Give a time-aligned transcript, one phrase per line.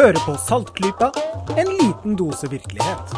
[0.00, 1.10] Hører på Saltklypa,
[1.60, 3.10] en liten dose virkelighet.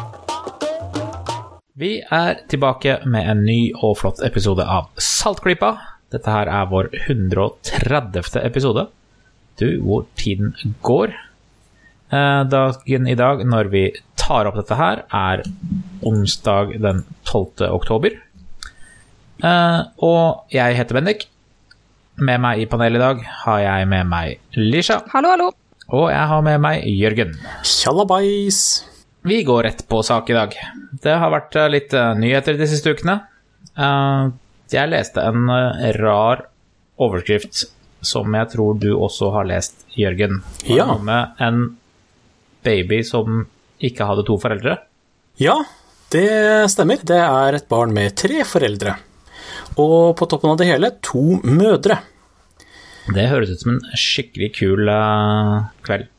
[1.79, 5.69] Vi er tilbake med en ny og flott episode av Saltklypa.
[6.11, 8.35] Dette her er vår 130.
[8.43, 8.83] episode.
[9.63, 10.51] Du, hvor tiden
[10.83, 11.15] går.
[12.11, 13.85] Eh, Dagen i dag, når vi
[14.19, 15.47] tar opp dette her, er
[16.03, 17.63] onsdag den 12.
[17.71, 18.19] oktober.
[19.39, 21.29] Eh, Og jeg heter Bendik.
[22.19, 24.99] Med meg i panelet i dag har jeg med meg Lisha.
[25.15, 25.53] Hallo, hallo.
[25.93, 27.35] Og jeg har med meg Jørgen.
[27.67, 28.59] Tjallabais!
[29.23, 30.55] Vi går rett på sak i dag.
[31.03, 33.19] Det har vært eh, litt eh, nyheter de siste ukene.
[33.77, 34.31] Eh,
[34.73, 35.45] Jeg leste en
[35.99, 36.47] rar
[36.97, 37.67] overskrift
[38.03, 40.41] som jeg tror du også har lest, Jørgen.
[40.67, 40.89] Ja.
[40.97, 41.61] Med en
[42.65, 43.45] baby som
[43.83, 44.79] ikke hadde to foreldre.
[45.39, 45.59] Ja,
[46.13, 46.25] det
[46.73, 46.99] stemmer.
[47.05, 48.97] Det er et barn med tre foreldre.
[49.77, 51.99] Og på toppen av det hele to mødre.
[53.11, 56.09] Det høres ut som en skikkelig kul uh, kveld.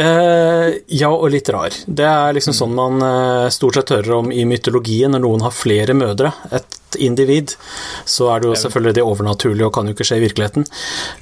[0.00, 1.74] Uh, ja, og litt rar.
[1.86, 5.54] Det er liksom sånn man uh, stort sett hører om i mytologien når noen har
[5.54, 7.54] flere mødre, et individ.
[8.08, 10.66] Så er det jo selvfølgelig det overnaturlige og kan jo ikke skje i virkeligheten.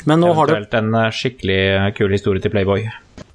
[0.08, 1.62] Men nå har det Eventuelt en skikkelig
[1.98, 2.86] kul historie til Playboy.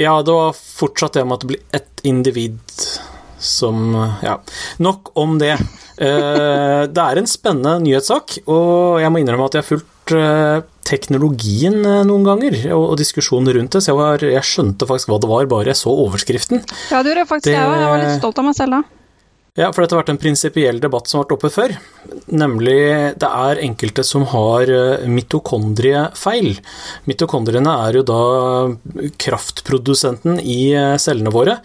[0.01, 2.79] Ja, det var fortsatt det med at det blir ett individ
[3.45, 3.91] som
[4.23, 4.39] Ja,
[4.81, 5.53] nok om det.
[5.99, 10.61] Uh, det er en spennende nyhetssak, og jeg må innrømme at jeg har fulgt eh,
[10.85, 15.21] teknologien eh, noen ganger, og, diskusjonen rundt det, så jeg, var, jeg skjønte faktisk hva
[15.23, 16.61] det var, bare jeg så overskriften.
[16.91, 17.79] Ja, det gjorde faktisk Det- jeg òg.
[17.81, 18.83] Jeg var litt stolt av meg selv da.
[19.55, 21.77] Ja, for dette har vært en prinsipiell debatt som har vært oppe før.
[22.27, 26.59] Nemlig det er enkelte som har eh, mitokondriefeil.
[27.07, 28.19] Mitokondriene er jo da
[29.23, 31.61] kraftprodusenten i cellene våre,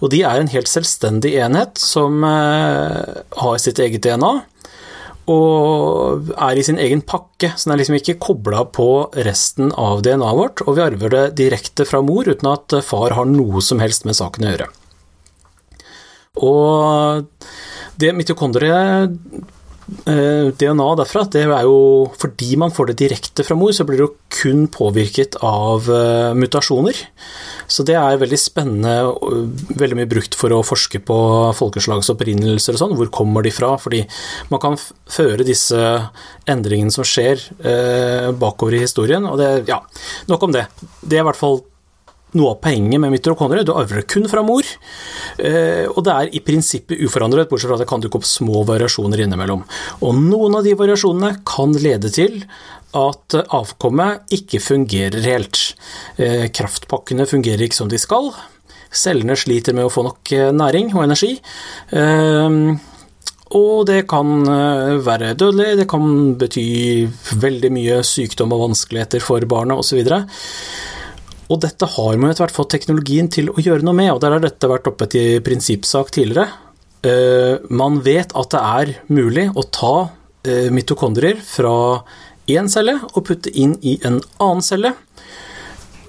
[0.00, 4.32] og de er en helt selvstendig enhet som har sitt eget DNA.
[5.30, 8.88] Og er i sin egen pakke, så den er liksom ikke kobla på
[9.24, 10.62] resten av DNA-et vårt.
[10.66, 14.18] Og vi arver det direkte fra mor uten at far har noe som helst med
[14.18, 14.68] saken å gjøre.
[16.44, 17.24] Og
[18.00, 19.14] det mitokondriet
[19.84, 24.06] DNA derfra, det er jo fordi man får det direkte fra mor, så blir det
[24.06, 26.96] jo kun påvirket av eh, mutasjoner.
[27.70, 28.94] Så det er veldig spennende
[29.78, 31.18] veldig mye brukt for å forske på
[31.56, 32.96] folkeslags opprinnelser og sånn.
[32.98, 33.74] Hvor kommer de fra?
[33.80, 34.02] Fordi
[34.52, 35.80] man kan føre disse
[36.50, 39.28] endringene som skjer, eh, bakover i historien.
[39.28, 39.80] Og det, ja,
[40.30, 40.66] nok om det.
[41.00, 41.62] Det er i hvert fall
[42.38, 43.66] noe av poenget med mitokondrier.
[43.66, 44.66] Du arver det kun fra mor,
[45.38, 48.64] eh, og det er i prinsippet uforandret, bortsett fra at det kan dukke opp små
[48.68, 49.64] variasjoner innimellom.
[50.02, 52.42] Og noen av de variasjonene kan lede til
[52.94, 55.60] at avkommet ikke fungerer helt.
[56.16, 58.32] Eh, Kraftpakkene fungerer ikke som de skal.
[58.94, 61.38] Cellene sliter med å få nok eh, næring og energi.
[63.54, 64.48] Og det kan
[65.04, 66.64] være dødelig, det kan bety
[67.38, 70.00] veldig mye sykdom og vanskeligheter for barnet osv.
[71.52, 74.36] Og dette har man etter hvert fått teknologien til å gjøre noe med, og der
[74.36, 76.48] har dette vært oppe til prinsippsak tidligere.
[77.04, 79.94] Eh, Man vet at det er mulig å ta
[80.48, 82.00] eh, mitokondrier fra
[82.48, 84.94] én celle og putte inn i en annen celle.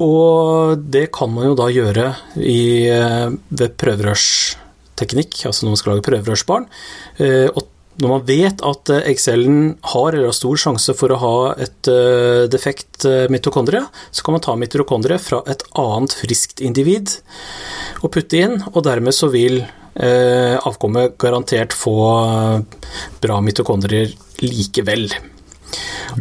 [0.03, 2.09] Og det kan man jo da gjøre
[2.39, 6.67] i, eh, ved prøverørsteknikk, altså når man skal lage prøverørsbarn.
[7.55, 7.63] Og
[8.01, 11.89] når man vet at eh, eggcellen har eller har stor sjanse for å ha et
[11.91, 17.13] eh, defekt eh, mitokondrie, så kan man ta mitokondrie fra et annet friskt individ
[18.01, 22.91] og putte inn, og dermed så vil eh, avkommet garantert få eh,
[23.23, 24.11] bra mitokondrier
[24.43, 25.07] likevel.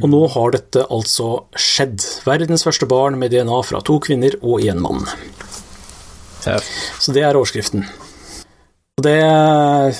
[0.00, 2.00] Og nå har dette altså skjedd.
[2.26, 5.04] Verdens første barn med DNA fra to kvinner og én mann.
[6.44, 7.86] Så det er overskriften.
[8.94, 9.94] Det jeg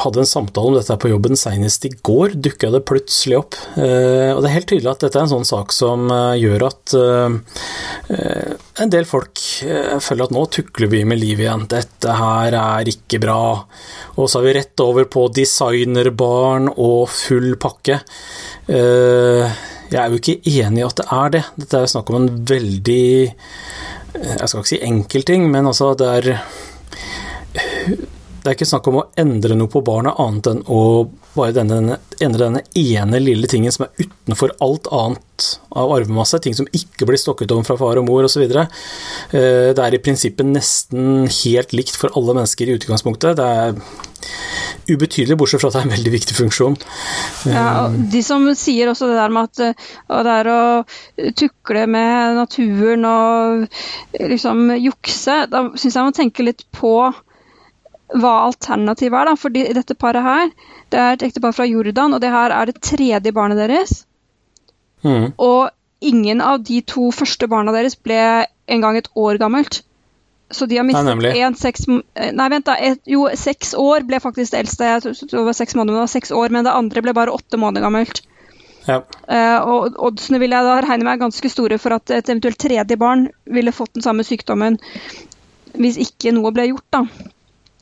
[0.00, 3.56] hadde en samtale om dette på jobben senest i går, dukka det plutselig opp.
[3.76, 6.64] Eh, Og det er helt tydelig at dette er en sånn sak som eh, gjør
[6.70, 7.34] at eh,
[8.16, 9.36] eh, en del folk
[9.68, 11.66] eh, føler at nå tukler vi med livet igjen.
[11.74, 13.36] Dette her er ikke bra.
[14.16, 18.00] Og så er vi rett over på designerbarn og full pakke.
[18.72, 19.60] Eh,
[19.92, 21.44] Jeg er jo ikke enig i at det er det.
[21.66, 25.92] Dette er snakk om en veldig eh, Jeg skal ikke si enkel ting, men altså
[26.00, 26.32] det er
[28.42, 30.80] det er ikke snakk om å endre noe på barnet annet enn å
[31.32, 35.46] bare denne, endre denne ene lille tingen som er utenfor alt annet
[35.78, 38.42] av arvemasse, ting som ikke blir stokket om fra far og mor osv.
[38.50, 43.38] Det er i prinsippet nesten helt likt for alle mennesker i utgangspunktet.
[43.38, 43.78] Det er
[44.90, 46.76] ubetydelig, bortsett fra at det er en veldig viktig funksjon.
[47.46, 49.90] Ja, og de som sier også det der med at eh,
[50.26, 50.62] det er å
[51.38, 56.96] tukle med naturen og eh, liksom jukse, da syns jeg man tenker litt på
[58.18, 59.30] hva alternativet er.
[59.30, 60.50] da, fordi dette paret her,
[60.92, 64.02] det er et ektepar fra Jordan, og det her er det tredje barnet deres.
[65.02, 65.32] Mm.
[65.38, 65.70] Og
[66.02, 69.82] ingen av de to første barna deres ble engang et år gammelt.
[70.52, 72.74] Så de har mistet én seks Nei, vent, da.
[72.76, 74.90] Et, jo, seks år ble faktisk det eldste.
[74.90, 77.14] Jeg tror det var seks måneder, men det var seks år, men det andre ble
[77.16, 78.20] bare åtte måneder gammelt.
[78.84, 78.98] Ja.
[79.30, 82.58] Uh, og oddsene vil jeg da regne med er ganske store for at et eventuelt
[82.60, 84.80] tredje barn ville fått den samme sykdommen
[85.78, 86.88] hvis ikke noe ble gjort.
[86.92, 87.04] da.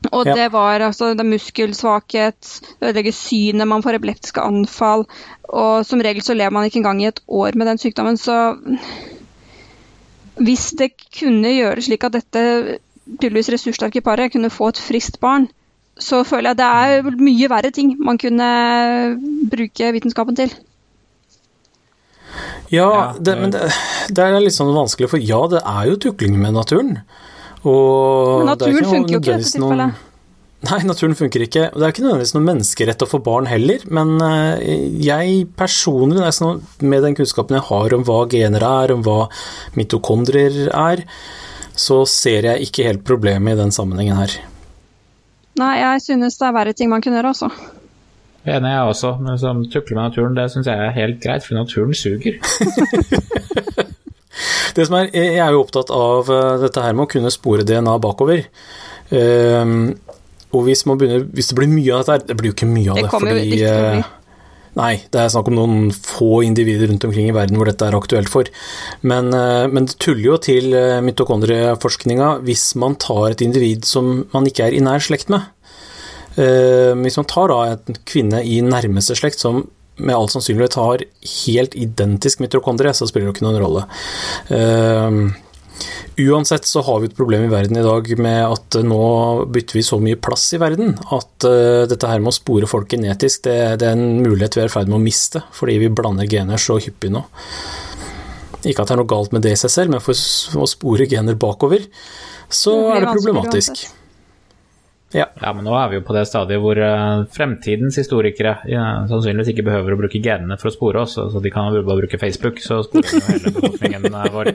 [0.08, 0.35] Og ja.
[0.35, 2.50] det var altså det muskelsvakhet,
[2.81, 5.05] ødelegger synet, man får epileptiske anfall.
[5.44, 8.17] Og som regel så lever man ikke engang i et år med den sykdommen.
[8.17, 8.56] Så
[10.41, 12.44] hvis det kunne gjøre slik at dette
[13.11, 15.49] tydeligvis ressurssterke paret kunne få et friskt barn,
[16.00, 18.50] så føler jeg det er mye verre ting man kunne
[19.52, 20.55] bruke vitenskapen til.
[22.70, 23.67] Ja, det, men det,
[24.14, 27.00] det, er litt sånn vanskelig, for ja, det er jo tukling med naturen.
[27.68, 30.06] Og men naturen funker jo ikke i dette tilfellet.
[30.60, 31.62] Nei, naturen funker ikke.
[31.72, 36.60] Det er ikke nødvendigvis noen menneskerett å få barn heller, men eh, jeg personlig, sånn,
[36.84, 39.22] med den kunnskapen jeg har om hva gener er, om hva
[39.78, 41.06] mitokondrier er,
[41.72, 44.36] så ser jeg ikke helt problemet i den sammenhengen her.
[45.60, 47.48] Nei, jeg synes det er verre ting man kunne gjøre, altså.
[48.48, 51.56] Enig jeg også, men som tukler med naturen, det syns jeg er helt greit, for
[51.56, 52.36] naturen suger.
[54.76, 57.67] det som er, jeg er jo opptatt av eh, dette her med å kunne spore
[57.67, 58.46] DNA bakover.
[59.11, 59.93] Um,
[60.55, 62.93] og hvis, begynner, hvis, det blir mye av dette her Det blir jo ikke mye
[62.93, 63.02] av det.
[63.02, 64.08] det fordi, jo ikke til å bli.
[64.78, 67.96] Nei, det er snakk om noen få individer rundt omkring i verden hvor dette er
[67.99, 68.50] aktuelt for.
[69.02, 70.76] Men, eh, men det tuller jo til
[71.06, 75.50] mitokondrieforskninga hvis man tar et individ som man ikke er i nær slekt med.
[76.38, 79.64] Eh, hvis man tar da en kvinne i nærmeste slekt som
[80.00, 81.05] med all sannsynlighet har
[81.44, 83.85] helt identisk mitokondrie, så spiller det ikke noen rolle.
[84.50, 85.31] Uh,
[86.20, 89.05] uansett så har vi et problem i verden i dag med at nå
[89.52, 92.91] bytter vi så mye plass i verden at uh, dette her med å spore folk
[92.93, 95.93] genetisk, det, det, er en mulighet vi er i ferd med å miste, fordi vi
[95.93, 97.25] blander gener så hyppig nå.
[98.61, 101.08] Ikke at det er noe galt med det i seg selv, men for å spore
[101.08, 101.87] gener bakover,
[102.52, 103.87] så er det problematisk.
[105.12, 105.26] Ja.
[105.42, 105.50] ja.
[105.56, 109.66] men nå er vi jo på det stadiet hvor uh, fremtidens historikere ja, sannsynligvis ikke
[109.66, 112.62] behøver å bruke genene for å spore oss, så de kan jo bare bruke Facebook,
[112.62, 114.52] så sporer jo hele befolkningen vår.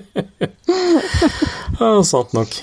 [1.82, 2.58] ja, sant nok.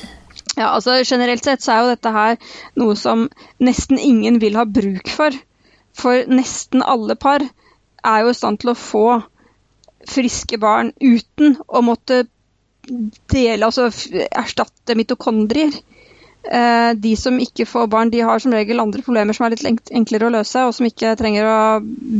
[0.56, 2.36] Ja, altså Generelt sett så er jo dette her
[2.80, 3.26] noe som
[3.62, 5.36] nesten ingen vil ha bruk for.
[5.96, 9.06] For nesten alle par er jo i stand til å få
[10.08, 12.24] friske barn uten å måtte
[13.30, 13.88] dele, altså
[14.28, 15.74] erstatte mitokondrier.
[16.42, 19.92] Eh, de som ikke får barn, de har som regel andre problemer som er litt
[19.94, 21.60] enklere å løse, og som ikke trenger å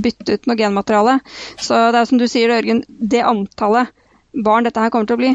[0.05, 1.17] bytte ut noe genmateriale.
[1.59, 3.91] Så det er som du sier, Ørgen, det antallet
[4.33, 5.33] barn dette her kommer til å bli,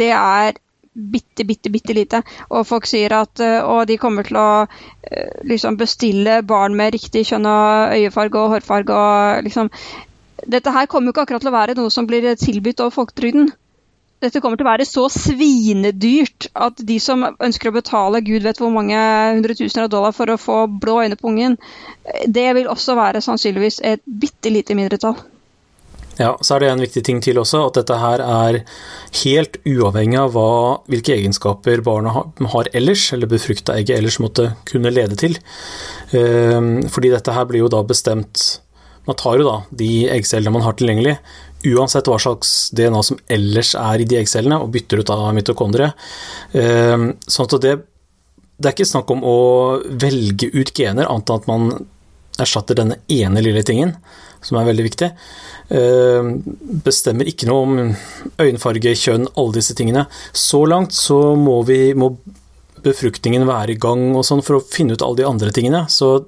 [0.00, 0.56] det er
[0.98, 2.22] bitte, bitte, bitte lite.
[2.48, 6.96] Og folk sier at og eh, de kommer til å eh, liksom bestille barn med
[6.96, 9.72] riktig kjønn og øyefarge og hårfarge og liksom
[10.48, 13.48] Dette her kommer jo ikke akkurat til å være noe som blir tilbudt over folketrygden
[14.24, 18.58] dette kommer til å være så svinedyrt at de som ønsker å betale gud vet
[18.58, 18.98] hvor mange
[19.38, 21.58] hundretusener av dollar for å få blå øyne på ungen,
[22.26, 25.18] det vil også være sannsynligvis et bitte lite mindretall.
[26.18, 28.60] Ja, så er det en viktig ting til også, at dette her er
[29.20, 30.50] helt uavhengig av hva,
[30.90, 32.10] hvilke egenskaper barna
[32.54, 35.38] har ellers, eller befrukta egget ellers måtte kunne lede til.
[36.18, 38.64] Ehm, fordi dette her blir jo da bestemt
[39.08, 41.14] Man tar jo da de eggcellene man har tilgjengelig,
[41.66, 46.08] uansett hva slags DNA som ellers er i de eggcellene, og bytter ut av mitokondriet.
[46.58, 47.74] Ehm, sånn at det,
[48.58, 49.38] det er ikke snakk om å
[49.90, 51.68] velge ut gener, annet enn at man
[52.38, 53.96] erstatter denne ene lille tingen,
[54.44, 55.10] som er veldig viktig.
[55.74, 56.34] Ehm,
[56.86, 57.94] bestemmer ikke noe om
[58.38, 60.06] øyenfarge, kjønn, alle disse tingene.
[60.32, 62.14] Så langt så må, vi, må
[62.84, 65.86] befruktningen være i gang og sånn for å finne ut alle de andre tingene.
[65.90, 66.20] Så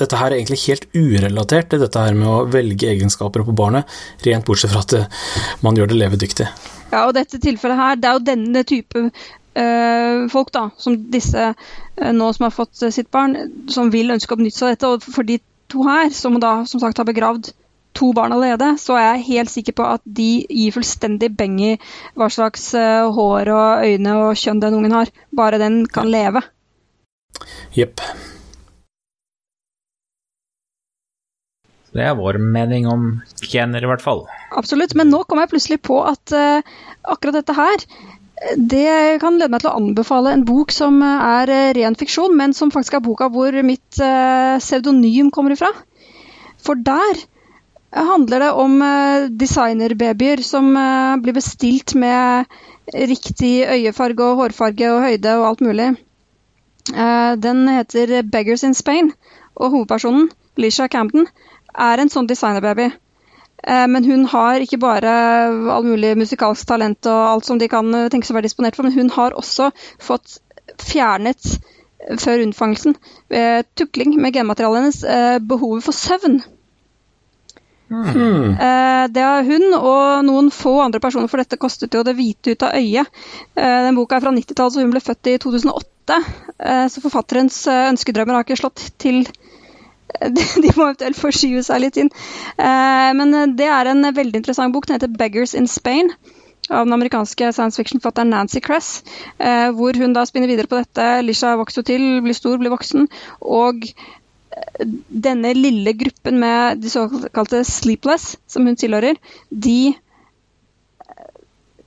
[0.00, 3.88] dette her er egentlig helt urelatert til dette her med å velge egenskaper på barnet,
[4.26, 6.48] rent bortsett fra at man gjør det levedyktig.
[6.92, 11.50] Ja, og dette tilfellet her, det er jo denne type øh, folk da, som disse
[11.50, 13.36] øh, nå som har fått sitt barn,
[13.72, 14.92] som vil ønske å benytte seg av dette.
[14.92, 15.40] Og for de
[15.72, 17.50] to her, som da som sagt har begravd
[17.96, 21.72] to barn allerede, så er jeg helt sikker på at de gir fullstendig beng i
[22.14, 26.44] hva slags hår og øyne og kjønn den ungen har, bare den kan leve.
[27.72, 28.04] Jepp.
[31.96, 33.06] Det er vår mening om
[33.40, 34.26] kjenner i hvert fall.
[34.56, 36.60] Absolutt, men nå kom jeg plutselig på at uh,
[37.08, 37.86] akkurat dette her
[38.60, 42.52] det kan lede meg til å anbefale en bok som er uh, ren fiksjon, men
[42.56, 45.72] som faktisk er boka hvor mitt uh, pseudonym kommer ifra.
[46.60, 47.24] For der
[47.96, 48.72] handler det om
[49.40, 50.66] designerbabyer som
[51.22, 52.50] blir bestilt med
[52.92, 55.86] riktig øyefarge og hårfarge og høyde og alt mulig.
[57.46, 59.14] Den heter 'Beggars in Spain',
[59.54, 60.28] og hovedpersonen,
[60.60, 61.26] Lisha Camden,
[61.76, 62.90] er en sånn designerbaby.
[63.66, 65.12] Eh, men hun har ikke bare
[65.74, 68.86] all mulig musikalsk talent og alt som de kan tenke seg å være disponert for,
[68.86, 69.70] men hun har også
[70.02, 70.38] fått
[70.82, 72.98] fjernet eh, før unnfangelsen
[73.78, 76.42] tukling med genmaterialet hennes eh, behovet for søvn.
[77.86, 78.56] Mm.
[79.14, 82.64] Det har hun og noen få andre personer, for dette kostet jo det hvite ut
[82.66, 83.20] av øyet.
[83.54, 86.16] Den boka er fra 90-tallet, så hun ble født i 2008.
[86.90, 89.22] Så forfatterens ønskedrømmer har ikke slått til
[90.62, 92.10] de må eventuelt forskyve seg litt inn.
[92.56, 94.88] Eh, men eh, det er en veldig interessant bok.
[94.88, 96.12] Den heter 'Beggars in Spain'
[96.66, 99.02] av den amerikanske science fiction-forfatteren Nancy Cress.
[99.38, 101.08] Eh, hvor hun da spinner videre på dette.
[101.22, 103.08] Lisha vokser til, blir stor, blir voksen.
[103.40, 103.86] Og
[105.26, 109.20] denne lille gruppen med de såkalte 'sleepless', som hun tilhører,
[109.50, 109.94] de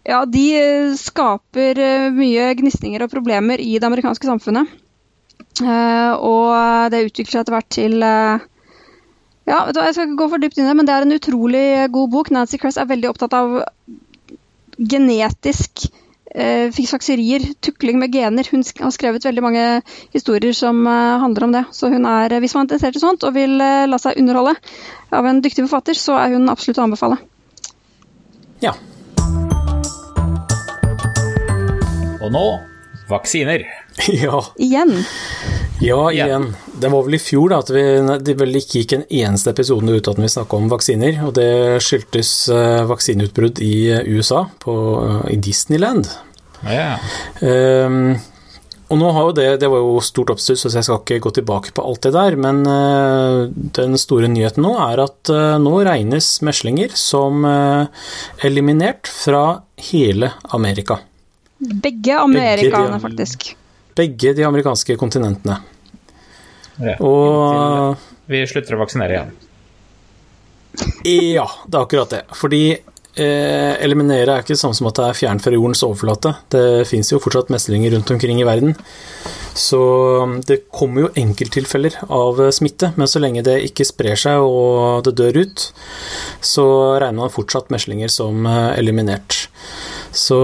[0.09, 1.77] ja, de skaper
[2.15, 4.69] mye gnisninger og problemer i det amerikanske samfunnet.
[5.59, 8.39] Uh, og det utvikler seg etter hvert til uh,
[9.49, 11.63] Ja, jeg skal ikke gå for dypt inn i det, men det er en utrolig
[11.91, 12.29] god bok.
[12.31, 13.57] Nancy Cress er veldig opptatt av
[14.77, 18.47] genetisk uh, fiksfakserier, tukling med gener.
[18.53, 19.65] Hun har skrevet veldig mange
[20.13, 21.65] historier som handler om det.
[21.75, 24.53] Så hun er, hvis man er interessert i sånt og vil la seg underholde
[25.09, 27.19] av en dyktig forfatter, så er hun absolutt å anbefale.
[28.61, 28.77] Ja.
[32.21, 32.47] Og nå
[33.09, 33.65] vaksiner.
[34.07, 34.45] Ja.
[34.55, 35.03] Igjen.
[35.81, 36.55] Ja, igjen.
[36.79, 37.83] Det var vel i fjor da, at vi,
[38.23, 41.21] det vel ikke gikk en eneste episode uten at vi snakka om vaksiner.
[41.27, 41.51] Og det
[41.83, 46.09] skyldtes uh, vaksineutbrudd i uh, USA, på, uh, i Disneyland.
[46.67, 46.97] Ja.
[47.39, 48.17] Um,
[48.89, 51.33] og nå har jo det, det var jo stort oppstuss, så jeg skal ikke gå
[51.37, 52.35] tilbake på alt det der.
[52.41, 52.63] Men
[53.77, 55.29] den store nyheten nå er at
[55.61, 57.45] nå regnes meslinger som
[58.41, 59.43] eliminert fra
[59.91, 60.97] hele Amerika.
[61.59, 63.51] Begge amerikanerne, faktisk.
[63.99, 65.59] Begge de amerikanske kontinentene.
[66.79, 66.95] Ja.
[67.03, 69.33] Og Vi slutter å vaksinere igjen.
[71.03, 72.21] Ja, det er akkurat det.
[72.37, 76.35] Fordi eh, eliminere er ikke sånn som at det er fjernt fra jordens overflate.
[76.53, 78.75] Det fins jo fortsatt meslinger rundt omkring i verden.
[79.59, 79.81] Så
[80.47, 85.17] det kommer jo enkelttilfeller av smitte, men så lenge det ikke sprer seg og det
[85.19, 85.65] dør ut,
[86.45, 86.65] så
[87.01, 89.47] regner man fortsatt meslinger som eh, eliminert.
[90.15, 90.37] Så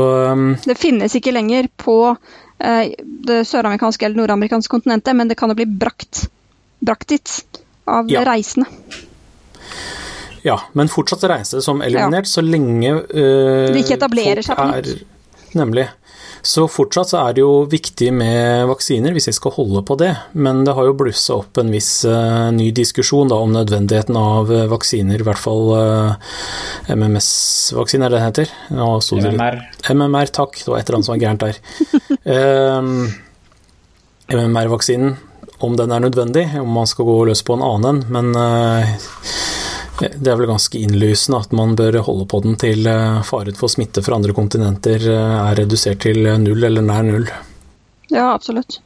[0.65, 5.57] Det finnes ikke lenger på Eh, det søramerikanske eller nordamerikanske kontinentet, men det kan jo
[5.57, 6.27] bli brakt,
[6.79, 7.33] brakt dit
[7.85, 8.23] av ja.
[8.25, 8.69] reisende.
[10.45, 12.31] Ja, men fortsatt reise som eliminert ja.
[12.37, 15.05] så lenge uh, Det ikke etablerer seg på nytt.
[15.57, 15.87] Nemlig.
[16.45, 20.11] Så fortsatt så er det jo viktig med vaksiner, hvis vi skal holde på det.
[20.37, 24.51] Men det har jo blussa opp en viss uh, ny diskusjon da, om nødvendigheten av
[24.53, 26.35] uh, vaksiner, i hvert fall uh,
[26.93, 28.53] MMS-vaksine, er det det heter?
[28.69, 29.57] MMR.
[29.89, 30.61] MMR, takk.
[30.61, 31.55] Det var et eller annet som var gærent der.
[34.35, 35.17] MMR-vaksinen,
[35.65, 38.35] om den er nødvendig, om man skal gå løs på en annen, men
[39.99, 43.71] det er vel ganske innlysende at man bør holde på den til eh, faren for
[43.71, 47.29] smitte fra andre kontinenter eh, er redusert til null eller nær null.
[48.11, 48.81] Ja, absolutt.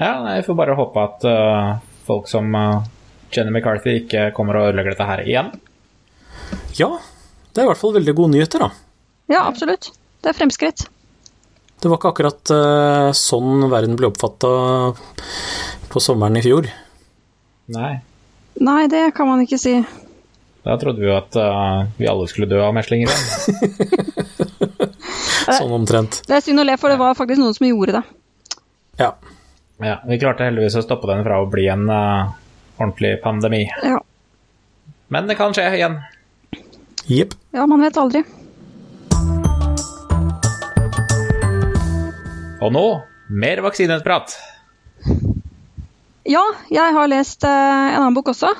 [0.00, 2.86] Ja, jeg får bare håpe at uh, folk som uh,
[3.34, 5.50] Jenny McCarthy ikke kommer og ødelegger dette her igjen.
[6.78, 6.94] Ja,
[7.52, 8.70] det er i hvert fall veldig gode nyheter, da.
[9.30, 9.90] Ja, absolutt.
[10.24, 10.86] Det er fremskritt.
[11.80, 14.52] Det var ikke akkurat uh, sånn verden ble oppfatta
[15.92, 16.70] på sommeren i fjor.
[17.76, 17.98] Nei.
[18.54, 19.76] Nei, det kan man ikke si.
[20.62, 23.08] Da trodde vi jo at uh, vi alle skulle dø av meslinger
[25.56, 26.20] sånn omtrent.
[26.28, 28.02] Det er synd å le, for det var faktisk noen som gjorde det.
[29.00, 29.14] Ja.
[29.80, 32.34] ja vi klarte heldigvis å stoppe den fra å bli en uh,
[32.76, 33.64] ordentlig pandemi.
[33.86, 34.02] Ja.
[35.08, 35.96] Men det kan skje igjen.
[37.10, 37.32] Jepp.
[37.56, 38.22] Ja, man vet aldri.
[42.60, 42.86] Og nå
[43.30, 44.36] mer vaksineprat.
[46.28, 48.52] Ja, jeg har lest uh, en annen bok også.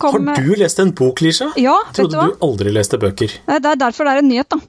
[0.00, 1.50] Kom, har du lest en bok, Lisha?
[1.60, 3.34] Ja, jeg trodde du, du aldri leste bøker.
[3.44, 4.60] Det er derfor det er en nyhet, da.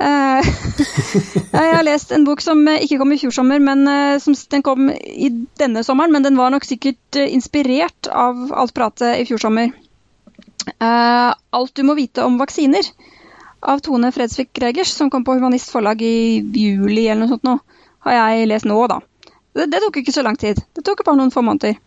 [0.00, 0.50] Uh,
[1.60, 4.64] jeg har lest en bok som ikke kom i fjor sommer, men uh, som, den
[4.66, 6.14] kom i denne sommeren.
[6.16, 9.70] Men den var nok sikkert inspirert av alt pratet i fjor sommer.
[10.80, 12.84] alt du må vite om vaksiner
[13.60, 17.56] av Tone Fredsvik Gregers, som kom på Humanist forlag i juli eller noe sånt nå,
[18.06, 19.00] har jeg lest nå, da.
[19.56, 20.60] Det, det, tok ikke så lang tid.
[20.76, 21.78] Det tok bare noen få måneder.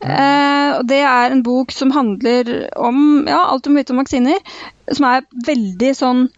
[0.00, 4.00] Eh, og det er en bok som handler om ja, alt du må vite om
[4.02, 4.40] vaksiner.
[4.90, 6.28] Som er veldig sånn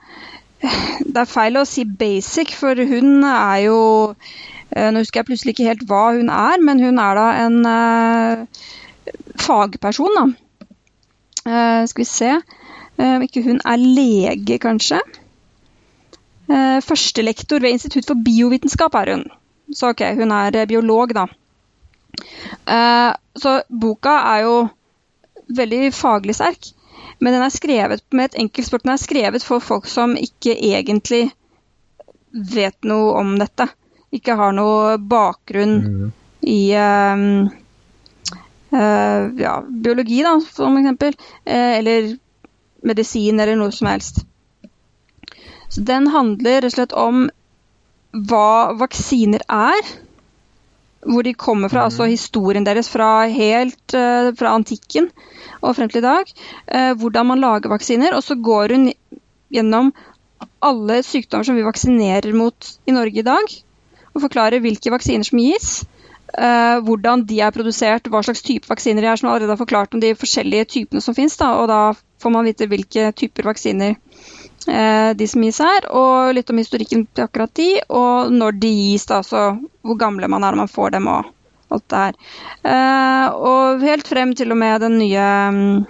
[0.63, 3.79] Det er feil å si basic, for hun er jo
[4.13, 7.59] eh, Nå husker jeg plutselig ikke helt hva hun er, men hun er da en
[7.73, 8.63] eh,
[9.43, 10.27] fagperson, da.
[11.43, 15.01] Eh, skal vi se eh, Om ikke hun er lege, kanskje.
[16.47, 19.27] Eh, førstelektor ved Institutt for biovitenskap er hun.
[19.75, 21.27] Så ok, hun er eh, biolog, da.
[22.69, 24.57] Uh, så boka er jo
[25.57, 26.73] veldig faglig sterk.
[27.23, 28.85] Men den er skrevet med et enkelt språk.
[28.85, 31.29] Den er skrevet for folk som ikke egentlig
[32.33, 33.69] vet noe om dette.
[34.13, 36.09] Ikke har noe bakgrunn mm.
[36.51, 37.23] i um,
[38.75, 41.17] uh, ja, biologi, da, som eksempel.
[41.47, 42.13] Uh, eller
[42.83, 44.25] medisin, eller noe som helst.
[45.73, 47.29] Så den handler rett og slett om
[48.13, 49.93] hva vaksiner er.
[51.03, 51.89] Hvor de kommer fra, mm.
[51.89, 55.09] altså historien deres fra helt uh, fra antikken
[55.59, 56.31] og frem til i dag.
[56.71, 58.15] Uh, hvordan man lager vaksiner.
[58.15, 58.93] Og så går hun
[59.53, 59.91] gjennom
[60.63, 63.57] alle sykdommer som vi vaksinerer mot i Norge i dag.
[64.13, 65.73] Og forklarer hvilke vaksiner som gis.
[66.33, 69.97] Uh, hvordan de er produsert, hva slags type vaksiner de er, som allerede har forklart
[69.97, 71.35] om de forskjellige typene som finnes.
[71.41, 71.83] Da, og da
[72.23, 73.99] får man vite hvilke typer vaksiner
[74.67, 79.07] de som gis her, og litt om historikken til akkurat de, og når de gis,
[79.11, 79.53] da, så
[79.83, 81.31] hvor gamle man er når man får dem og
[81.73, 82.21] alt det her.
[82.67, 85.81] Uh, og helt frem til og med den nye mm,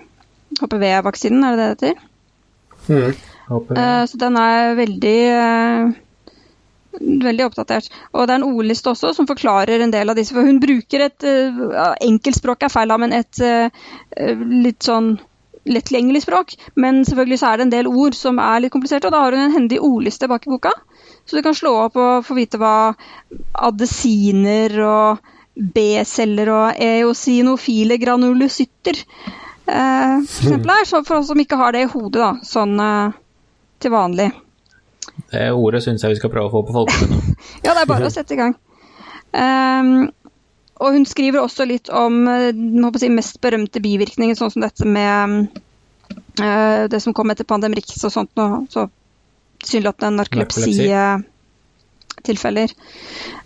[0.63, 2.09] HPV-vaksinen, er det det det heter?
[2.89, 5.19] Mm, så den er veldig
[7.01, 7.89] veldig oppdatert.
[8.13, 10.35] Og det er en ordliste også som forklarer en del av disse.
[10.37, 11.25] For hun bruker et
[12.05, 13.41] Enkeltspråk er feil, men et
[14.43, 15.15] litt sånn
[15.69, 16.55] letttilgjengelig språk.
[16.75, 19.37] Men selvfølgelig så er det en del ord som er litt kompliserte, og da har
[19.37, 20.73] hun en hendig ordliste bak i boka.
[21.25, 22.93] Så du kan slå opp og få vite hva
[23.69, 25.23] adesiner og
[25.55, 30.89] B-celler og eosinofile granulocytter eh, for eksempel er.
[30.89, 33.21] Så for oss som ikke har det i hodet, da, sånn eh,
[33.83, 34.31] til vanlig.
[35.33, 37.37] Det ordet syns jeg vi skal prøve å få på folkemunne.
[37.65, 38.57] ja, det er bare å sette i gang.
[39.33, 40.11] Um,
[40.83, 45.47] og hun skriver også litt om den si, mest berømte bivirkninger, sånn som dette med
[46.41, 48.47] uh, det som kom etter pandemrix og sånt nå.
[48.73, 48.81] Så
[49.63, 52.69] tilsynelatende narkolepsitilfeller.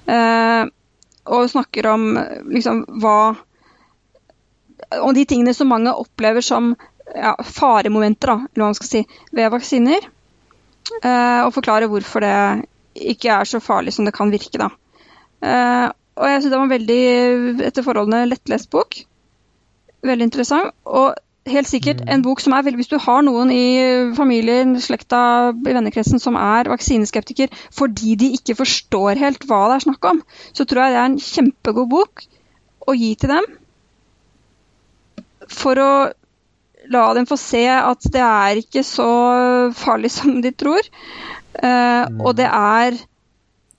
[0.08, 0.62] Uh,
[1.26, 2.02] og snakker om
[2.54, 3.34] liksom hva
[5.02, 6.76] Om de tingene som mange opplever som
[7.10, 9.00] ja, faremomenter, da, eller hva man skal si,
[9.34, 10.00] ved vaksiner.
[11.02, 12.36] Uh, og forklare hvorfor det
[12.96, 14.58] ikke er så farlig som det kan virke.
[14.60, 14.68] Da.
[15.44, 17.02] Eh, og jeg syns det var veldig,
[17.68, 18.98] etter forholdene, lettlest bok.
[20.06, 20.72] Veldig interessant.
[20.88, 21.14] Og
[21.46, 23.66] helt sikkert en bok som er veldig Hvis du har noen i
[24.16, 29.86] familien, slekta, i vennekretsen som er vaksineskeptiker fordi de ikke forstår helt hva det er
[29.86, 30.22] snakk om,
[30.56, 32.26] så tror jeg det er en kjempegod bok
[32.86, 33.50] å gi til dem.
[35.52, 35.90] For å
[36.90, 39.10] la dem få se at det er ikke så
[39.76, 40.86] farlig som de tror.
[41.62, 42.20] Mm.
[42.20, 42.98] Og det er,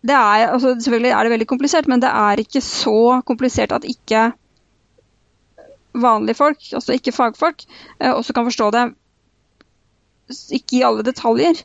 [0.08, 3.88] det er altså Selvfølgelig er det veldig komplisert, men det er ikke så komplisert at
[3.88, 4.32] ikke
[5.98, 7.64] vanlige folk, altså ikke fagfolk,
[8.04, 8.84] uh, også kan forstå det.
[10.54, 11.64] Ikke i alle detaljer,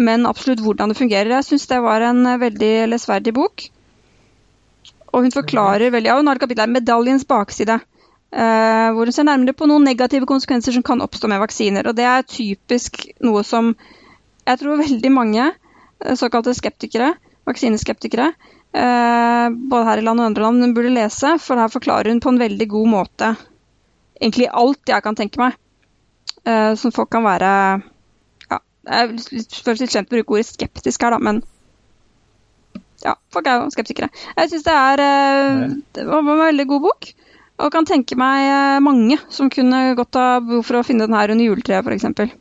[0.00, 1.34] men absolutt hvordan det fungerer.
[1.36, 3.68] Jeg syns det var en veldig lesverdig bok.
[5.12, 7.80] Og hun forklarer veldig, ja, hun har et kapittel her, 'Medaljens bakside'.
[8.30, 11.86] Uh, hvor hun ser nærmere på noen negative konsekvenser som kan oppstå med vaksiner.
[11.86, 13.74] Og det er typisk noe som
[14.46, 15.50] jeg tror veldig mange
[16.16, 17.14] såkalte skeptikere,
[17.50, 18.30] vaksineskeptikere,
[18.76, 21.36] uh, både her i land og andre land, burde lese.
[21.42, 23.34] For her forklarer hun på en veldig god måte
[24.20, 25.56] egentlig alt jeg kan tenke meg.
[26.76, 27.48] som folk kan være
[28.50, 28.58] ja,
[28.88, 29.08] Jeg
[29.64, 31.42] føles litt slemt å bruke ordet skeptisk her, da, men
[33.04, 34.08] ja, folk er jo skeptikere.
[34.36, 35.02] Jeg syns det er
[35.96, 37.10] det var en veldig god bok.
[37.60, 41.16] Og kan tenke meg eh, mange som kunne godt ha behov for å finne den
[41.16, 42.36] her under juletreet, f.eks.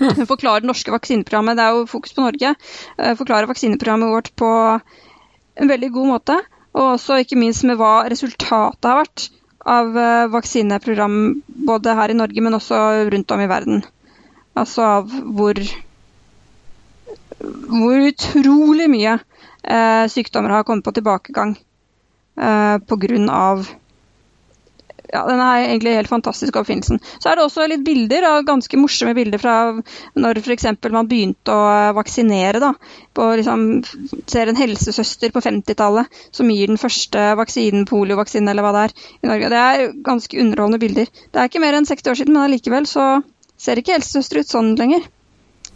[0.00, 2.54] Hun forklarer det norske vaksineprogrammet, det er jo fokus på Norge,
[3.20, 4.48] Forklare vaksineprogrammet vårt på
[5.60, 6.38] en veldig god måte.
[6.76, 9.28] Og også ikke minst med hva resultatet har vært
[9.70, 11.16] av eh, vaksineprogram
[11.66, 12.78] både her i Norge, men også
[13.10, 13.82] rundt om i verden.
[14.58, 15.58] Altså av hvor
[17.40, 21.54] hvor utrolig mye eh, sykdommer har kommet på tilbakegang
[22.36, 23.44] eh, pga
[25.10, 27.00] ja, den er egentlig helt fantastisk, oppfinnelsen.
[27.18, 29.54] Så er det også litt bilder, ganske morsomme bilder fra
[30.14, 30.68] når f.eks.
[30.86, 32.62] man begynte å vaksinere.
[32.62, 32.72] da,
[33.16, 33.66] på liksom,
[34.30, 38.96] Ser en helsesøster på 50-tallet som gir den første vaksinen, poliovaksinen eller hva det er,
[39.20, 39.52] i Norge.
[39.52, 41.10] Det er ganske underholdende bilder.
[41.10, 43.08] Det er ikke mer enn 60 år siden, men allikevel så
[43.60, 45.08] ser ikke helsesøster ut sånn lenger.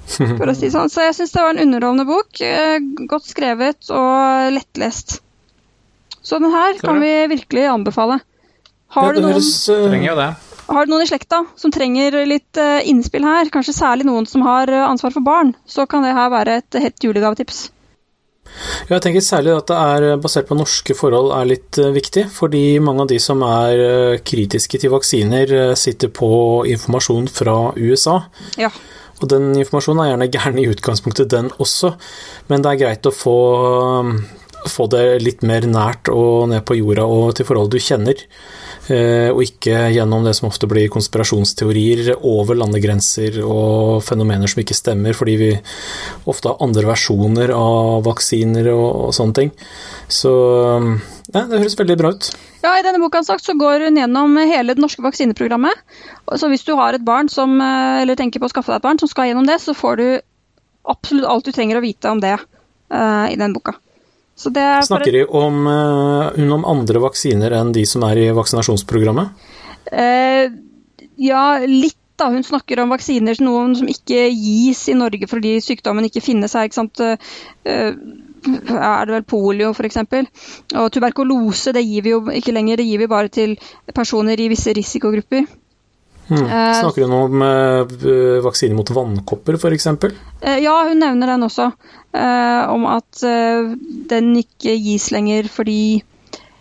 [0.05, 0.92] For å si sånn.
[0.92, 2.40] Så jeg syns det var en underholdende bok.
[2.44, 2.77] Eh,
[3.09, 5.18] godt skrevet og lettlest.
[6.25, 8.20] Så den her kan vi virkelig anbefale.
[8.94, 10.35] Har du, noen, uh...
[10.68, 14.44] har du noen i slekta som trenger litt uh, innspill her, kanskje særlig noen som
[14.47, 17.70] har uh, ansvar for barn, så kan det her være et hett julegavetips.
[18.87, 23.03] Jeg tenker særlig at det er basert på norske forhold er litt viktig, fordi mange
[23.03, 26.29] av de som er kritiske til vaksiner, sitter på
[26.70, 28.20] informasjon fra USA.
[28.61, 28.70] Ja.
[29.23, 31.94] Og den informasjonen er gjerne gæren i utgangspunktet, den også,
[32.51, 33.37] men det er greit å få,
[34.70, 38.20] få det litt mer nært og ned på jorda og til forhold du kjenner.
[38.92, 44.77] Eh, og ikke gjennom det som ofte blir konspirasjonsteorier over landegrenser og fenomener som ikke
[44.77, 45.51] stemmer, fordi vi
[46.29, 49.55] ofte har andre versjoner av vaksiner og, sånne ting.
[50.12, 50.35] Så
[51.33, 52.29] ja, det høres veldig bra ut.
[52.64, 55.81] Ja, I denne boka sagt, så går hun gjennom hele det norske vaksineprogrammet.
[56.37, 58.88] Så hvis du har et barn som, eh, eller tenker på å skaffe deg et
[58.88, 60.07] barn som skal gjennom det, så får du
[60.85, 63.73] absolutt alt du trenger å vite om det uh, i den boka.
[64.37, 69.47] Snakker de om, uh, hun om andre vaksiner enn de som er i vaksinasjonsprogrammet?
[69.92, 70.51] Uh,
[71.20, 72.01] ja, litt.
[72.14, 72.29] da.
[72.31, 76.68] Hun snakker om vaksiner noen som ikke gis i Norge fordi sykdommen ikke finnes her.
[76.68, 77.03] ikke sant?
[77.03, 77.88] Uh,
[78.44, 79.99] er det vel polio f.eks.
[80.77, 83.57] Og tuberkulose det gir vi jo ikke lenger, det gir vi bare til
[83.94, 85.47] personer i visse risikogrupper.
[86.28, 86.46] Hmm.
[86.48, 89.90] Snakker hun om uh, vaksine mot vannkopper f.eks.?
[90.04, 91.72] Uh, ja, hun nevner den også.
[92.14, 93.24] Om at
[94.06, 96.04] den ikke gis lenger fordi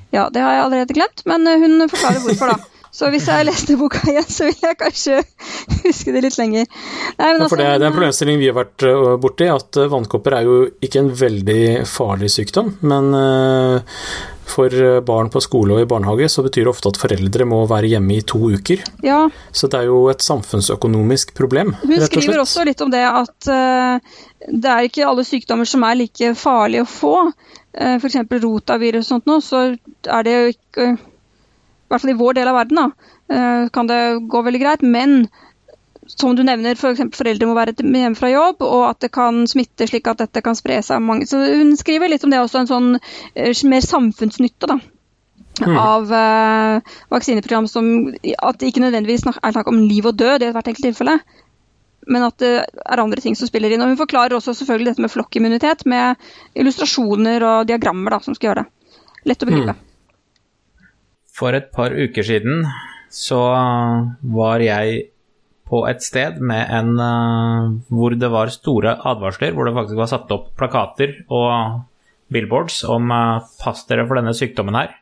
[0.10, 2.70] Ja, det har jeg allerede glemt, men hun forklarer hvorfor, da.
[2.94, 5.20] Så hvis jeg leste boka igjen, så vil jeg kanskje
[5.86, 6.66] huske det litt lenger.
[7.18, 8.86] Nei, ja, for det, det er en problemstilling vi har vært
[9.22, 12.76] borti, at vannkopper er jo ikke en veldig farlig sykdom.
[12.86, 13.10] Men
[14.54, 17.90] for barn på skole og i barnehage så betyr det ofte at foreldre må være
[17.96, 18.84] hjemme i to uker.
[19.06, 19.26] Ja.
[19.52, 21.74] Så det er jo et samfunnsøkonomisk problem.
[21.82, 26.00] Hun skriver også litt om det at uh, det er ikke alle sykdommer som er
[26.04, 27.16] like farlige å få.
[27.74, 28.22] Uh, F.eks.
[28.44, 32.50] rotavirus og sånt noe, så er det jo ikke I hvert fall i vår del
[32.50, 32.88] av verden da,
[33.74, 34.82] kan det gå veldig greit.
[34.86, 35.28] Men
[36.14, 37.02] som du nevner, f.eks.
[37.02, 40.44] For foreldre må være hjemme fra jobb, og at det kan smitte slik at dette
[40.46, 41.04] kan spre seg.
[41.04, 41.28] Mange.
[41.30, 44.78] Så hun skriver litt om det også, en sånn uh, mer samfunnsnytte da,
[45.64, 45.78] mm.
[45.78, 47.70] av uh, vaksineprogram.
[47.72, 51.18] Som, at det ikke nødvendigvis er snakk om liv og død i hvert enkelt tilfelle,
[52.04, 53.82] men at det er andre ting som spiller inn.
[53.82, 56.20] Og Hun forklarer også selvfølgelig dette med flokkimmunitet med
[56.60, 58.72] illustrasjoner og diagrammer da, som skal gjøre det
[59.30, 59.76] lett å begripe.
[59.76, 60.90] Mm.
[61.34, 62.68] For et par uker siden
[63.14, 63.40] så
[64.36, 65.13] var jeg
[65.74, 70.12] på et sted med en uh, hvor det var store advarsler, hvor det faktisk var
[70.12, 71.82] satt opp plakater og
[72.34, 74.94] billboards om uh, pass dere for denne sykdommen her.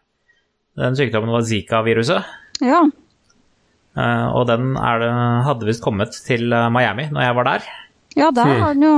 [0.80, 2.32] Den sykdommen var Zika-viruset.
[2.64, 2.86] Ja.
[3.98, 5.12] Uh, og den det,
[5.50, 7.68] hadde visst kommet til Miami når jeg var der.
[8.16, 8.96] Ja, der er den jo.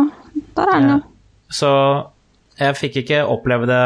[0.54, 1.02] Der er den jo.
[1.54, 1.72] Så
[2.60, 3.82] jeg fikk ikke oppleve det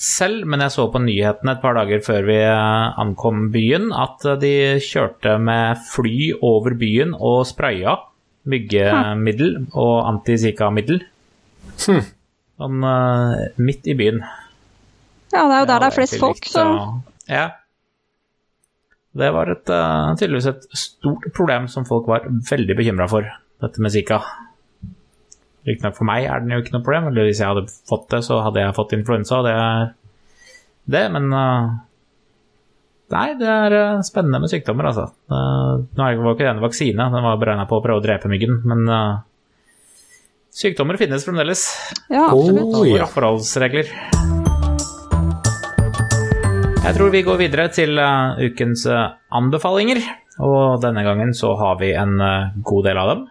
[0.00, 4.24] selv, men jeg så på nyhetene et par dager før vi eh, ankom byen, at
[4.24, 4.52] eh, de
[4.84, 7.98] kjørte med fly over byen og spraya
[8.48, 11.02] myggemiddel og anti-zika-middel.
[11.84, 12.02] Hm.
[12.60, 14.22] Sånn uh, midt i byen.
[15.32, 16.64] Ja, det er jo der det er flest folk, så
[17.28, 17.46] Ja.
[19.16, 23.28] Det var et, uh, tydeligvis et stort problem som folk var veldig bekymra for,
[23.60, 24.20] dette med zika.
[25.68, 28.22] Riktignok for meg er den jo ikke noe problem, eller hvis jeg hadde fått det,
[28.24, 29.42] så hadde jeg fått influensa.
[29.44, 29.90] Det er
[30.90, 31.78] det, men uh,
[33.10, 35.08] Nei, det er uh, spennende med sykdommer, altså.
[35.30, 38.30] Uh, nå var ikke det en vaksine, den var beregna på å prøve å drepe
[38.30, 38.86] myggen, men
[40.54, 41.66] sykdommer finnes fremdeles.
[42.08, 42.78] Ja, absolutt.
[42.80, 43.08] Og ja.
[43.10, 43.90] forholdsregler.
[46.80, 50.00] Jeg tror vi går videre til ukens anbefalinger,
[50.40, 52.16] og denne gangen så har vi en
[52.64, 53.28] god del av dem.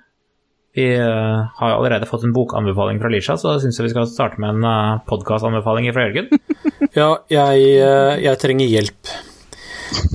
[0.74, 4.42] Vi uh, har allerede fått en bokanbefaling fra Lisha, så syns jeg vi skal starte
[4.42, 6.30] med en uh, podkastanbefaling fra Jørgen.
[7.00, 9.16] ja, jeg, uh, jeg, trenger hjelp.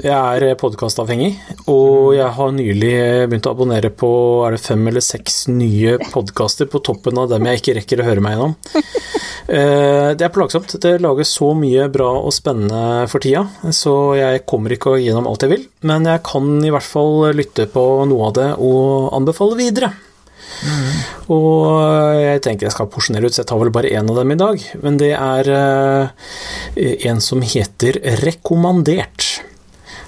[0.04, 1.32] Jeg er podkastavhengig,
[1.66, 2.92] og jeg har nylig
[3.26, 4.10] begynt å abonnere på
[4.46, 8.06] er det fem eller seks nye podkaster på toppen av dem jeg ikke rekker å
[8.06, 8.54] høre meg gjennom.
[9.50, 10.76] Det er plagsomt.
[10.80, 13.42] Det lages så mye bra og spennende for tida,
[13.74, 15.66] så jeg kommer ikke gjennom alt jeg vil.
[15.90, 19.90] Men jeg kan i hvert fall lytte på noe av det og anbefale videre.
[21.32, 24.34] Og jeg tenker jeg skal porsjonere ut, så jeg tar vel bare én av dem
[24.34, 24.68] i dag.
[24.84, 26.30] Men det er uh,
[27.10, 29.44] en som heter Rekommandert.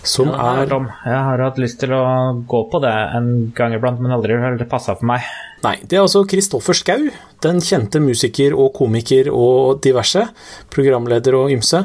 [0.06, 2.04] Som ja, er Jeg har hatt lyst til å
[2.46, 5.26] gå på det en gang iblant, men aldri har det passa for meg.
[5.64, 7.08] Nei, det er altså Kristoffer Schou,
[7.42, 10.22] den kjente musiker og komiker og diverse,
[10.70, 11.80] programleder og ymse,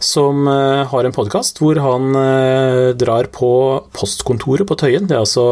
[0.00, 3.50] som uh, har en podkast hvor han uh, drar på
[3.96, 5.10] postkontoret på Tøyen.
[5.10, 5.46] Det er altså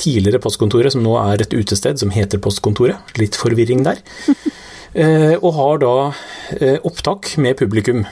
[0.00, 3.14] tidligere postkontoret, som nå er et utested som heter Postkontoret.
[3.20, 4.02] Litt forvirring der.
[4.96, 5.96] uh, og har da
[6.88, 8.06] opptak med publikum.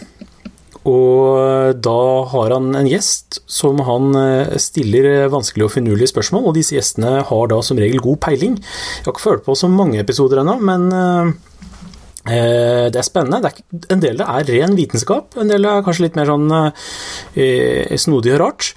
[0.85, 6.59] Og da har han en gjest som han eh, stiller vanskelige og finurlige spørsmål, og
[6.59, 8.59] disse gjestene har da som regel god peiling.
[8.61, 11.33] Jeg har ikke følt på så mange episoder ennå, men eh,
[12.37, 13.55] eh, det er spennende.
[13.89, 16.49] En del er ren vitenskap, en del er kanskje litt mer sånn
[18.05, 18.75] snodig og rart.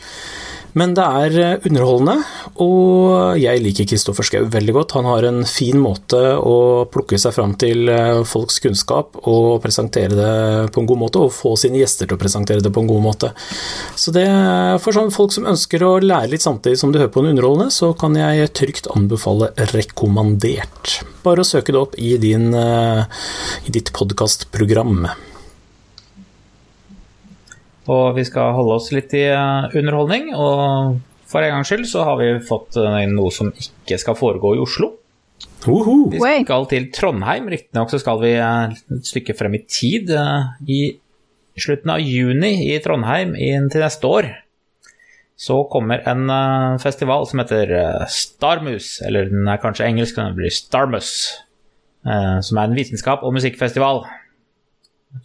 [0.77, 2.15] Men det er eh, underholdende,
[2.61, 4.93] og jeg liker Kristoffer Schou veldig godt.
[4.97, 10.17] Han har en fin måte å plukke seg fram til eh, folks kunnskap og presentere
[10.17, 10.33] det
[10.75, 13.05] på en god måte, og få sine gjester til å presentere det på en god
[13.07, 13.31] måte.
[13.97, 14.27] Så det
[14.83, 17.73] for sånn folk som ønsker å lære litt samtidig som du hører på en underholdende,
[17.73, 20.99] så kan jeg trygt anbefale rekommandert.
[21.25, 25.07] Bare å søke det opp i, din, i ditt podkastprogram.
[27.87, 30.33] Og vi skal holde oss litt i eh, underholdning.
[30.35, 30.97] Og
[31.27, 34.63] for en gangs skyld så har vi fått eh, noe som ikke skal foregå i
[34.63, 34.93] Oslo.
[35.67, 36.07] Uhuh.
[36.11, 37.47] Vi skal til Trondheim.
[37.51, 40.11] Riktignok så skal vi eh, et stykke frem i tid.
[40.67, 40.81] I
[41.57, 44.29] slutten av juni i Trondheim inn til neste år
[45.37, 46.31] så kommer en
[46.81, 47.69] festival som heter
[48.09, 51.11] Starmus, eller den er kanskje engelsk, den blir Starmus,
[52.01, 54.01] som er en vitenskap- og musikkfestival.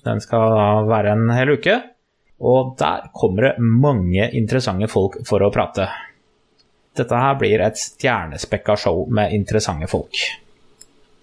[0.04, 1.78] Den skal være en hel uke.
[2.42, 5.86] Og der kommer det mange interessante folk for å prate.
[6.98, 10.18] Dette her blir et stjernespekka show med interessante folk.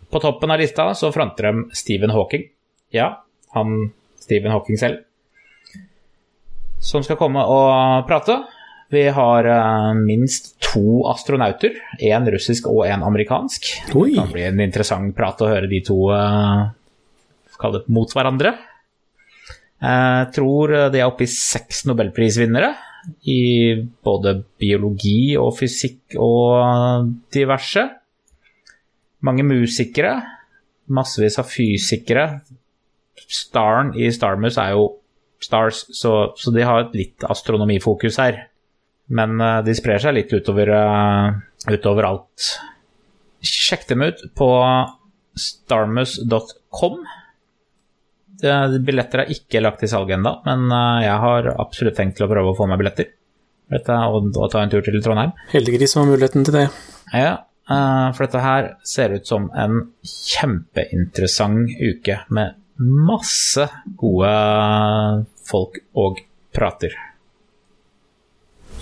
[0.09, 2.47] På toppen av lista så fronter de Stephen Hawking.
[2.95, 3.11] Ja,
[3.53, 5.03] han Stephen Hawking selv.
[6.79, 8.39] Som skal komme og prate.
[8.89, 11.75] Vi har uh, minst to astronauter.
[12.01, 13.67] Én russisk og én amerikansk.
[13.93, 14.15] Oi.
[14.15, 16.71] Det kan bli en interessant prat å høre de to uh,
[17.93, 18.55] mot hverandre.
[19.79, 22.73] Jeg tror de er oppe i seks nobelprisvinnere
[23.31, 27.85] i både biologi og fysikk og diverse.
[29.25, 30.17] Mange musikere,
[30.91, 32.25] massevis av fysikere.
[33.29, 34.87] Staren i Starmus er jo
[35.39, 38.41] Stars, så, så de har et litt astronomifokus her.
[39.15, 41.31] Men uh, de sprer seg litt utover, uh,
[41.71, 42.49] utover alt.
[43.39, 44.49] Sjekk dem ut på
[45.39, 46.99] starmus.com.
[48.41, 52.31] Billetter er ikke lagt i salg ennå, men eh, jeg har absolutt tenkt til å
[52.31, 53.11] prøve å få meg billetter.
[53.69, 55.35] Dette, og, og ta en tur til Trondheim.
[55.51, 56.65] Heldiggris som har muligheten til det.
[57.13, 57.33] Ja,
[57.69, 63.67] eh, for dette her ser ut som en kjempeinteressant uke med masse
[63.99, 64.33] gode
[65.49, 66.23] folk og
[66.55, 66.95] prater.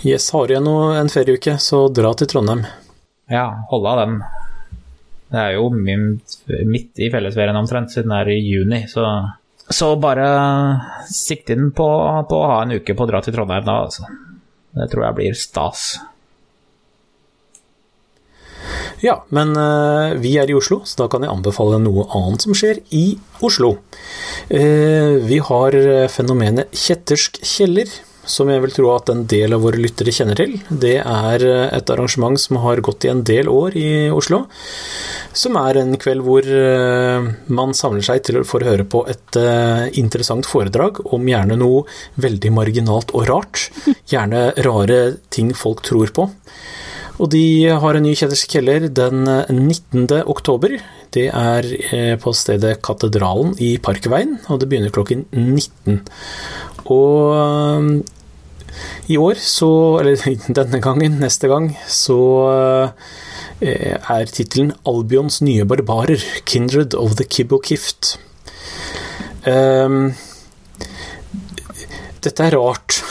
[0.06, 2.62] Yes, har igjen en ferieuke, så dra til Trondheim.
[3.28, 4.20] Ja, holde av den.
[5.28, 9.04] Det er jo midt i fellesferien omtrent, siden det er i juni, så
[9.70, 10.28] så bare
[11.12, 11.88] sikt inn på,
[12.28, 14.08] på, å ha en uke på å dra til Trondheim da, altså.
[14.78, 15.88] Det tror jeg blir stas.
[19.02, 22.56] Ja, men uh, vi er i Oslo, så da kan jeg anbefale noe annet som
[22.56, 23.04] skjer i
[23.44, 23.76] Oslo.
[24.50, 25.76] Uh, vi har
[26.12, 27.92] fenomenet kjettersk kjeller
[28.28, 30.54] som jeg vil tro at en del av våre lyttere kjenner til.
[30.68, 34.44] Det er eh, et arrangement som har gått i en del år i Oslo.
[35.36, 39.38] Som er en kveld hvor eh, man samler seg til for å høre på et
[39.40, 41.86] eh, interessant foredrag om gjerne noe
[42.20, 43.68] veldig marginalt og rart.
[44.12, 45.00] Gjerne rare
[45.32, 46.28] ting folk tror på.
[47.18, 50.04] Og de har en ny Kjettersk Keller den 19.
[50.30, 50.76] oktober.
[51.10, 51.66] Det er
[52.22, 55.98] på stedet Katedralen i Parkveien, og det begynner klokken 19.
[56.94, 58.04] Og
[59.08, 60.20] i år, så Eller
[60.60, 62.20] denne gangen, neste gang, så
[63.60, 66.22] eh, er tittelen 'Albions nye barbarer.
[66.44, 68.18] Kindred of the Kibbokift'.
[69.46, 70.14] Um,
[72.20, 73.02] dette er rart.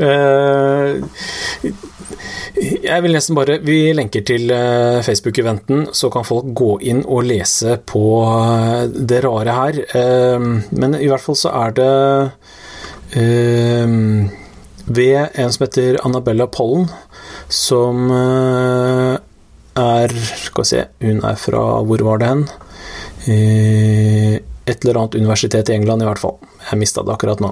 [0.00, 0.96] uh,
[2.88, 7.28] jeg vil nesten bare Vi lenker til uh, Facebook-eventen, så kan folk gå inn og
[7.28, 8.06] lese på
[8.88, 9.84] det rare her.
[9.92, 10.40] Uh,
[10.72, 12.69] men i hvert fall så er det Ehm,
[14.90, 16.86] ved en som heter Annabella Pollen,
[17.50, 19.16] som eh,
[19.80, 22.44] er Skal vi se, hun er fra Hvor var det hen?
[24.70, 26.36] Et eller annet universitet i England, i hvert fall.
[26.70, 27.50] Jeg mista det akkurat nå.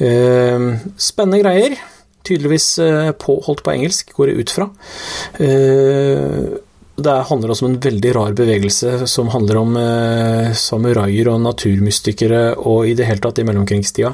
[0.00, 1.76] Ehm, spennende greier.
[2.24, 4.68] Tydeligvis eh, påholdt på engelsk, går jeg ut fra.
[7.02, 12.42] Det handler også om en veldig rar bevegelse som handler om eh, samuraier og naturmystikere
[12.60, 14.12] og i det hele tatt i mellomkrigstida.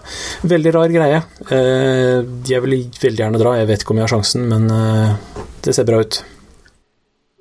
[0.48, 1.20] Veldig rar greie.
[1.52, 5.44] Eh, jeg vil veldig gjerne dra, jeg vet ikke om jeg har sjansen, men eh,
[5.66, 6.20] det ser bra ut.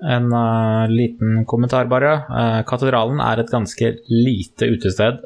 [0.03, 2.11] En uh, liten kommentar, bare.
[2.29, 5.23] Uh, katedralen er et ganske lite utested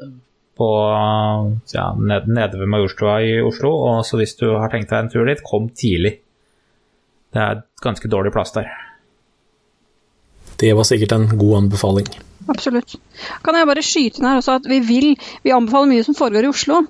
[0.56, 4.92] på uh, ja, ned, nede ved Majorstua i Oslo, og så hvis du har tenkt
[4.92, 6.14] deg en tur dit, kom tidlig.
[7.32, 8.70] Det er ganske dårlig plass der.
[10.62, 12.08] Det var sikkert en god anbefaling.
[12.52, 12.96] Absolutt.
[13.42, 16.46] Kan jeg bare skyte inn her også at vi vil Vi anbefaler mye som foregår
[16.46, 16.84] i Oslo.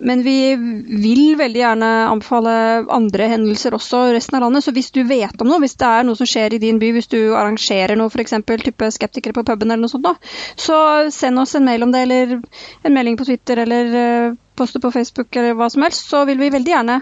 [0.00, 0.54] Men vi
[1.00, 2.52] vil veldig gjerne anbefale
[2.92, 4.66] andre hendelser også resten av landet.
[4.66, 6.90] Så hvis du vet om noe, hvis det er noe som skjer i din by,
[6.92, 8.36] hvis du arrangerer noe f.eks.
[8.66, 10.12] type skeptikere på puben eller noe sånt, da,
[10.60, 10.76] så
[11.14, 14.92] send oss en mail om det, eller en melding på Twitter eller uh, poste på
[14.92, 16.04] Facebook eller hva som helst.
[16.12, 17.00] Så vil vi veldig gjerne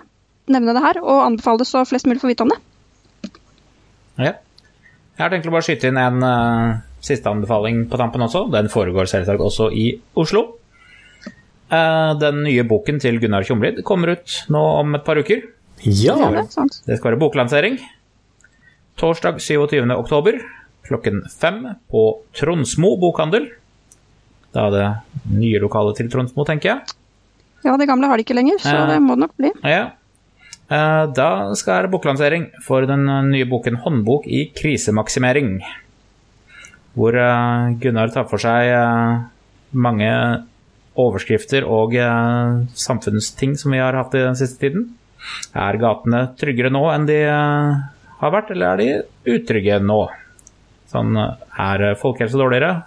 [0.54, 2.62] nevne det her og anbefale det så flest mulig får vite om det.
[4.22, 4.36] Ja.
[5.14, 8.48] Jeg har tenkt å bare skyte inn en uh, siste anbefaling på tampen også.
[8.50, 10.46] Den foregår selvsagt også i Oslo.
[11.70, 15.46] Uh, den nye boken til Gunnar Tjomlid kommer ut nå om et par uker.
[15.84, 16.16] Ja.
[16.18, 16.74] Det, er.
[16.88, 17.78] Det skal være boklansering.
[18.98, 19.80] Torsdag 27.
[19.94, 20.42] oktober
[20.84, 22.02] klokken fem på
[22.36, 23.48] Tronsmo bokhandel.
[24.54, 24.88] Da er det
[25.34, 26.94] nye lokalet til Tronsmo, tenker jeg.
[27.64, 29.50] Ja, det gamle har de ikke lenger, så det må det nok bli.
[29.64, 29.94] Ja.
[30.74, 35.60] Eh, Da skal det boklansering for den eh, nye boken 'Håndbok i krisemaksimering'.
[36.94, 38.72] Hvor eh, Gunnar tar for seg
[39.74, 40.10] mange
[40.94, 41.96] overskrifter og
[42.78, 44.94] samfunnsting som vi har hatt i den siste tiden.
[45.54, 47.18] Er gatene tryggere nå enn de
[48.20, 50.00] har vært, eller er de utrygge nå?
[50.92, 52.84] Sånn, er eh, folkehelse dårligere?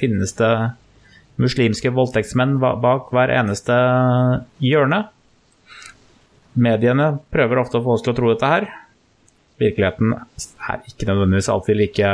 [0.00, 0.52] Finnes det
[1.40, 3.76] muslimske voldtektsmenn bak hver eneste
[4.60, 5.06] hjørne?
[6.56, 8.68] Mediene prøver ofte å få oss til å tro dette her.
[9.60, 12.12] Virkeligheten er ikke nødvendigvis alltid like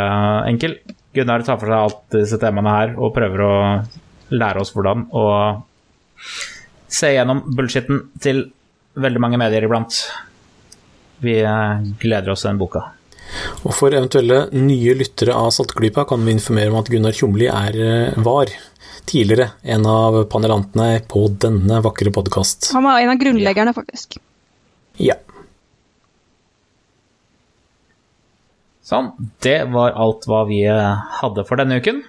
[0.51, 0.77] enkel.
[1.15, 3.55] Gunnar tar for seg alt disse temaene her og prøver å
[4.33, 5.27] lære oss hvordan å
[6.93, 8.47] se gjennom bullshitten til
[9.01, 9.97] veldig mange medier iblant.
[11.23, 12.85] Vi eh, gleder oss til den boka.
[13.63, 17.79] Og for eventuelle nye lyttere av Saltklypa kan vi informere om at Gunnar Tjomli er,
[17.79, 18.53] eh, var
[19.09, 22.73] tidligere en av panelantene på denne vakre podkast.
[22.77, 24.19] Han var en av grunnleggerne, faktisk.
[25.01, 25.15] Ja.
[28.83, 29.13] Sånn,
[29.45, 32.03] det var alt hva vi eh, hadde for denne uken.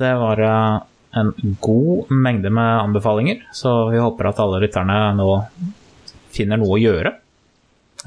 [0.00, 0.76] Det var eh,
[1.20, 5.26] en god mengde med anbefalinger, så vi håper at alle lytterne nå
[6.32, 7.16] finner noe å gjøre.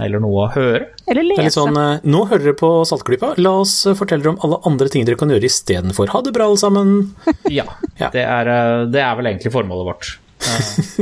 [0.02, 0.88] Eller noe å høre.
[1.06, 1.52] Eller er lese.
[1.54, 5.06] sånn eh, Nå hører dere på Saltklypa, la oss fortelle dere om alle andre ting
[5.06, 6.10] dere kan gjøre istedenfor.
[6.16, 6.96] Ha det bra, alle sammen.
[7.60, 7.68] Ja,
[8.00, 8.10] Ja.
[8.16, 8.50] Det, er,
[8.90, 10.14] det er vel egentlig formålet vårt.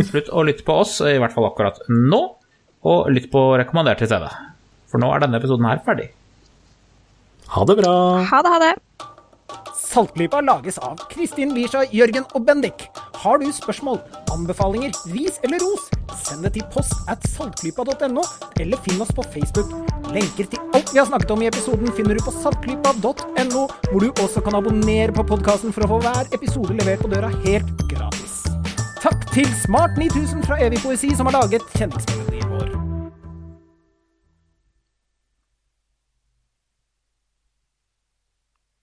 [0.10, 2.20] Slutt å lytte på oss, i hvert fall akkurat nå,
[2.88, 4.26] og lytt på rekommandert i TV.
[4.92, 6.10] For nå er denne episoden her ferdig.
[7.52, 7.94] Ha det bra.
[8.30, 8.74] Ha det, ha det.
[9.92, 12.86] Saltklypa lages av Kristin Lisha, Jørgen og Bendik.
[13.22, 14.00] Har du spørsmål,
[14.32, 15.90] anbefalinger, ris eller ros,
[16.24, 18.24] send det til post at saltklypa.no,
[18.64, 19.74] eller finn oss på Facebook.
[20.16, 24.24] Lenker til alt vi har snakket om i episoden finner du på saltklypa.no, hvor du
[24.24, 28.41] også kan abonnere på podkasten for å få hver episode levert på døra helt gratis.
[29.02, 32.81] Takk til Smart 9000 fra Evig poesi, som har laget kjendismelodien vår.